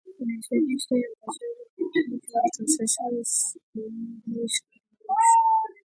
Mēs 0.27 0.47
nedrīkstam 0.53 1.03
masveidā 1.27 1.67
iznīcināt 2.01 2.57
šos 2.57 2.79
veselīgos 2.81 3.37
skumbrijas 3.51 4.57
krājumus. 4.65 5.81